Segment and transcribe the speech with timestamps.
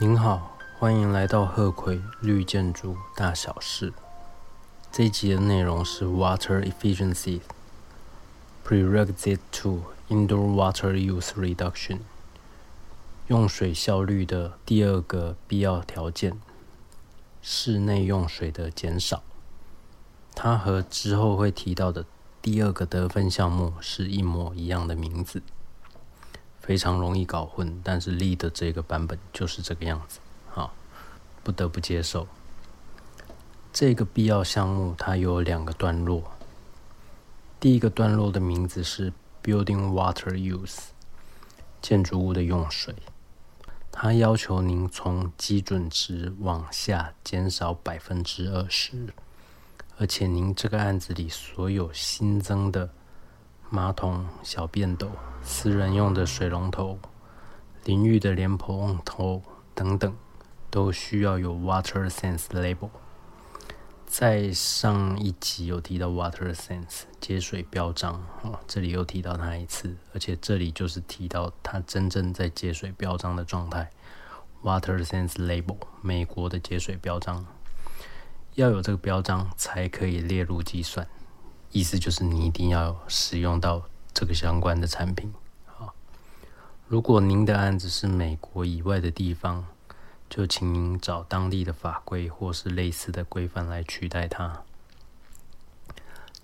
[0.00, 3.92] 您好，欢迎来到鹤葵绿建筑大小事。
[4.92, 7.40] 这一集的内容是 Water Efficiency
[8.64, 11.98] Prerequisite to Indoor Water Use Reduction，
[13.26, 16.40] 用水效率的第二个必要条件，
[17.42, 19.24] 室内用水的减少。
[20.32, 22.04] 它和之后会提到的
[22.40, 25.42] 第二个得分项目是一模一样的名字。
[26.68, 30.18] 非常容易搞混，但是力的这个版本就是这个样子，
[30.50, 30.74] 好，
[31.42, 32.28] 不得不接受。
[33.72, 36.30] 这个必要项目它有两个段落，
[37.58, 39.10] 第一个段落的名字是
[39.42, 40.88] Building Water Use，
[41.80, 42.94] 建筑物的用水，
[43.90, 49.14] 它要求您从基准值往下减少百分之二十，
[49.96, 52.90] 而且您这个案子里所有新增的。
[53.70, 55.10] 马桶、小便斗、
[55.42, 56.98] 私人用的水龙头、
[57.84, 59.42] 淋浴的莲蓬头
[59.74, 60.16] 等等，
[60.70, 62.88] 都需要有 Water Sense Label。
[64.06, 73.90] 在上一集有提到 Water Sense 接水标章，哦，这里又提到它一次，而且这里就是提到它真正在接水标章的状态
[74.62, 77.44] ，Water Sense Label，美国的节水标章，
[78.54, 81.06] 要有这个标章才可以列入计算。
[81.70, 83.82] 意思就是你一定要使用到
[84.14, 85.32] 这个相关的产品
[85.66, 85.94] 好。
[86.86, 89.66] 如果您的案子是美国以外的地方，
[90.30, 94.62] 就请您找当地的法规或是类似的规范来取代它。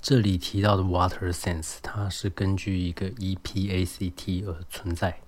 [0.02, 5.20] 这里提到的 Water Sense，它是根据一个 EPACT 而存在。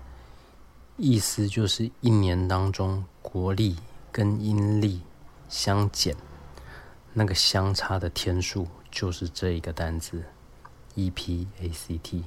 [0.97, 3.77] 意思就是一年当中国历
[4.13, 5.01] 跟阴历
[5.49, 6.15] 相减，
[7.13, 10.23] 那个相差的天数就是这一个单字
[10.95, 12.23] EPACT。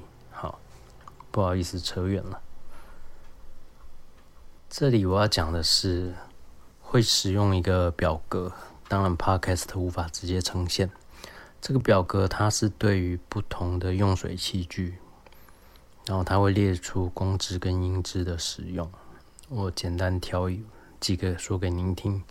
[1.35, 2.39] 不好意思，扯远了。
[4.69, 6.15] 这里我要讲的是，
[6.79, 8.53] 会使用一个表格，
[8.87, 10.89] 当然 Podcast 无法直接呈现。
[11.59, 14.97] 这个表格它是对于不同的用水器具，
[16.05, 18.89] 然后它会列出公制跟英制的使用。
[19.49, 20.49] 我简单挑
[21.01, 22.23] 几个说给您听。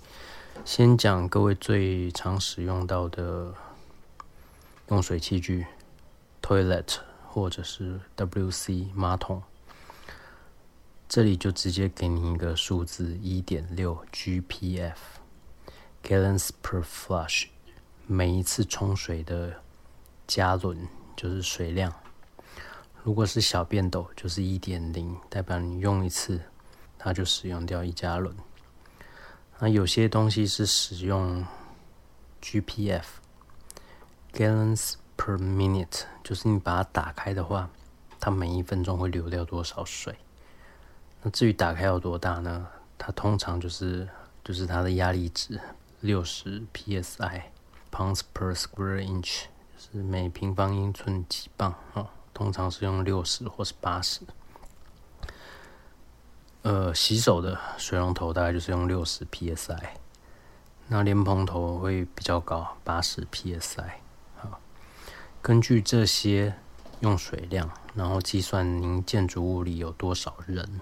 [0.64, 3.53] 先讲各位最常使用到的
[4.88, 5.66] 用水器具
[6.41, 7.00] ，toilet
[7.34, 9.42] 或者是 WC 马桶。
[11.08, 17.48] 这里就直接给你一个数字一点六 GPF，gallons per flush，
[18.06, 19.52] 每一次冲水的
[20.28, 20.86] 加仑
[21.16, 21.92] 就是水量。
[23.02, 26.40] 如果是小便斗，就是一点零，代表你用一次，
[26.96, 28.32] 它就使用掉一加仑。
[29.58, 31.44] 那有些东西是使用
[32.40, 37.69] GPF，gallons per minute，就是你把它打开的话，
[38.20, 40.16] 它每一分钟会流掉多少水。
[41.22, 42.66] 那至于打开有多大呢？
[42.99, 44.08] 它通常就是
[44.44, 45.61] 就是它的压力值
[46.00, 49.44] 六十 psi，pounds per square inch，
[49.76, 52.11] 是每平方英寸几磅啊？
[52.32, 54.20] 通常是用六十或是八十。
[56.62, 59.76] 呃，洗手的水龙头大概就是用六十 psi，
[60.88, 63.84] 那莲蓬头会比较高，八十 psi。
[65.46, 66.55] 根据这些
[67.00, 70.81] 用水量，然后计算您建筑物里有多少人。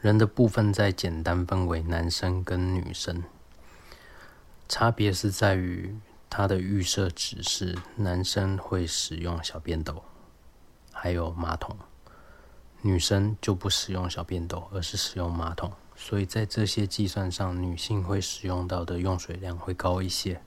[0.00, 3.24] 人的部分再简单分为男生跟女生，
[4.68, 5.98] 差别是在于
[6.30, 10.00] 它的预设值是男生会使用小便斗，
[10.92, 11.76] 还有马桶；
[12.82, 15.72] 女生就不使用小便斗，而是使用马桶。
[15.96, 20.40] 所以在这些计算上，女性会使用到的用水量会高一些。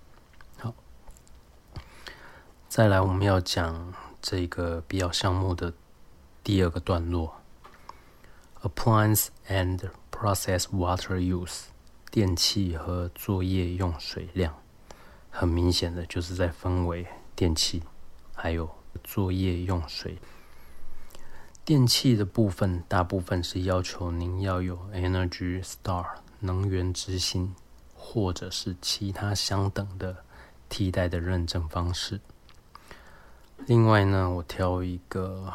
[2.69, 5.73] 再来我们要讲这个必要项目的
[6.43, 7.41] 第二个段落
[8.61, 11.63] ：appliance and process water use，
[12.11, 14.55] 电器和作业用水量。
[15.31, 17.81] 很明显的就是在分为电器，
[18.35, 18.69] 还有
[19.03, 20.19] 作业用水。
[21.65, 26.05] 电器的部分，大部分是要求您要有 Energy Star
[26.41, 27.55] 能源之星，
[27.95, 30.23] 或者是其他相等的
[30.69, 32.21] 替代的认证方式。
[33.65, 35.53] 另外呢，我挑一个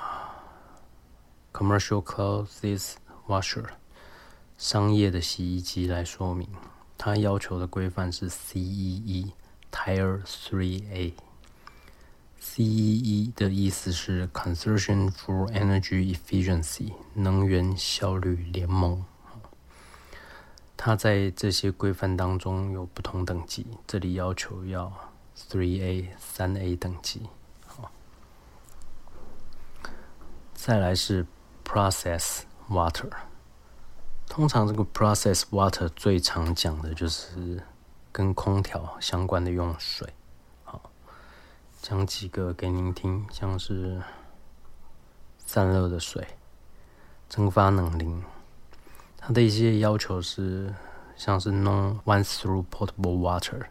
[1.52, 2.94] Commercial Clothes
[3.26, 3.66] Washer
[4.56, 6.48] 商业的洗衣机来说明，
[6.96, 9.32] 它要求的规范是 CEE。
[9.76, 10.84] Tier Three
[12.40, 19.04] A，CEE 的意思是 Consortium for Energy Efficiency，能源效率联盟。
[20.76, 24.92] 它在这些规范当中有不同等级，这里要求要
[25.36, 27.22] Three A 三 A 等级。
[27.66, 27.90] 好，
[30.66, 31.26] 再来是
[31.62, 33.10] Process Water，
[34.26, 37.62] 通常这个 Process Water 最常讲的就是。
[38.10, 40.08] 跟空调相关的用水，
[40.62, 40.80] 好，
[41.82, 44.00] 讲几个给您听，像是
[45.44, 46.24] 散热的水、
[47.28, 48.22] 蒸发冷凝，
[49.18, 50.72] 它的一些要求是，
[51.16, 53.66] 像是 non once through potable water，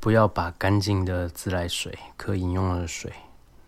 [0.00, 3.12] 不要把干净的自来水、可饮用的水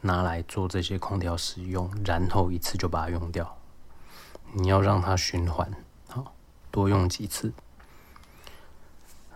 [0.05, 3.57] 拿来做这些空调使用，然后一次就把它用掉，
[4.53, 5.67] 你要让它循环，
[6.09, 6.35] 好，
[6.71, 7.51] 多用几次。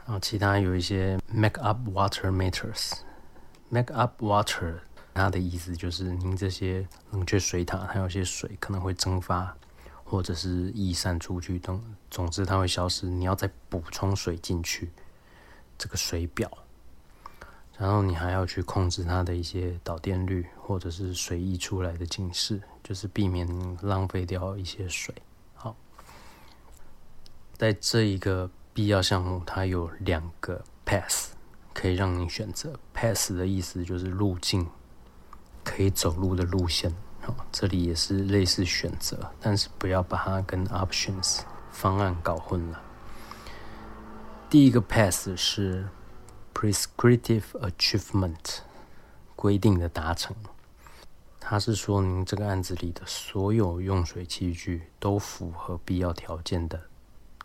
[0.04, 4.80] 然后其他有一些 make up water meters，make up water，
[5.14, 9.56] 它的意思就是您这些冷却水塔，它有些水可能会蒸发，
[10.04, 14.90] 或者是逸散出去等，总之它会消失，你要再补充水进去，
[15.78, 16.50] 这个水表，
[17.78, 23.48] 然后你还要去控制它的一些导电率，或者是水溢出来的警示，就是避免
[23.80, 25.14] 浪费掉一些水。
[25.54, 25.75] 好，
[27.56, 28.50] 在这一个。
[28.75, 31.32] 必要项目，它有两个 pass
[31.75, 32.78] 可以让你选择。
[32.94, 34.64] pass 的意思就是路径，
[35.64, 36.94] 可以走路的路线。
[37.20, 41.40] 好，这里也是类似选择，但是不要把它跟 options
[41.72, 42.80] 方案搞混了。
[44.48, 45.84] 第一个 pass 是
[46.60, 48.58] prescriptive achievement
[49.37, 50.34] 规定的达成，
[51.38, 56.81] 它是说您这个案子里的所有用水器具都符合必要条件的。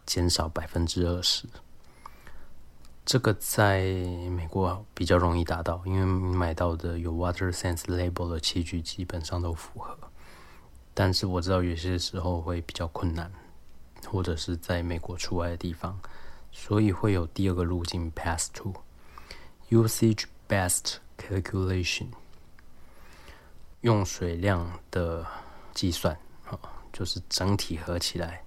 [0.04, 1.48] 减少百分之二十，
[3.06, 3.83] 这个在
[4.31, 9.95] 美国比较容易达到，因为你买到的有 Water Sense Label 的器具基本上都符合。
[10.94, 13.31] 但是我知道有些时候会比较困难，
[14.07, 15.98] 或者是在美国除外的地方，
[16.51, 18.74] 所以会有第二个路径 Pass to
[19.73, 22.09] Usage Best Calculation，
[23.81, 25.25] 用水量的
[25.73, 26.15] 计算
[26.45, 26.59] 啊，
[26.91, 28.43] 就是整体合起来。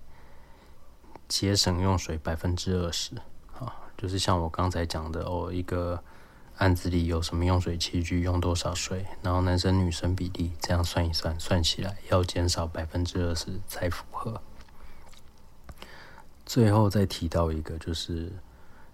[1.27, 3.17] 节省用水百分之二十，
[3.59, 6.01] 啊，就是像我刚才讲的哦，一个
[6.59, 14.41] 案子里有什么用水器具用多少水，然后男生女生比例这样算一算，算起来要减少百分之二十才符合。
[16.45, 18.31] 最后再提到一个，就是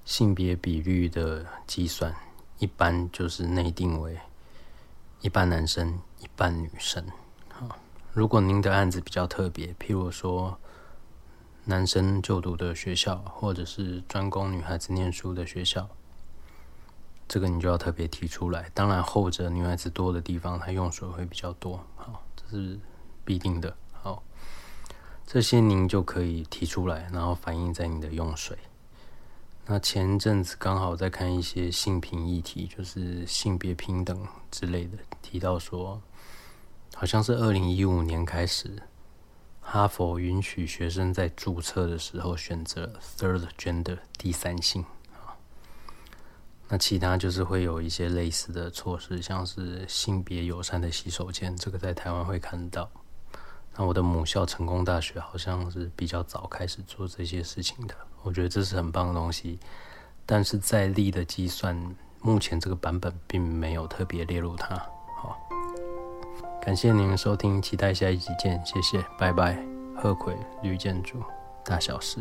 [0.04, 2.14] 性别比率的计算，
[2.58, 4.18] 一般就是内定为
[5.20, 7.04] 一半男生一半女生。
[7.48, 7.78] 好，
[8.12, 10.58] 如果您的案子比较特别，譬如说。
[11.64, 15.88] 男生就读的学校，或者是专攻女孩子念书的学校，
[17.28, 18.68] 这个你就要特别提出来。
[18.74, 22.76] 当然，后者女孩子多的地方，它用水会比较多，好，这是
[23.24, 23.76] 必定的。
[23.92, 24.24] 好，
[25.24, 28.58] 这些您就可以提出来，然后反映在你的用水。
[29.64, 36.02] 那前阵子刚好在看一些性平议题，就是性别平等之类的，提到说，
[36.94, 38.82] 好像是二零一五年开始。
[39.64, 45.38] 哈佛允许学生在注册的时候选择 third gender 第三性啊，
[46.68, 52.90] 那其他就是会有一些类似的措施，像是性别友善的洗手间，这个在台湾会看到。
[53.76, 59.58] 那我的母校成功大学好像是比较早开始做这些事情的，我觉得这是很棒的东西。
[60.24, 61.76] 但是在力的计算，
[62.20, 64.76] 目前这个版本并没有特别列入它。
[65.16, 65.38] 好。
[66.60, 69.58] 感谢您的收听，期待下一集见，谢谢，拜拜。
[69.96, 71.22] 贺葵绿建筑，
[71.64, 72.18] 大小事。